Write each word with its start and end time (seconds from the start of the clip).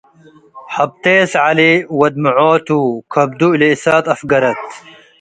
ህብቴስ 0.73 1.31
ዐሊ 1.43 1.59
ወድ 1.99 2.15
ምዖቱ- 2.23 2.67
ከብዱ 3.13 3.41
ለእሳት 3.59 4.05
አፍገረት 4.13 4.59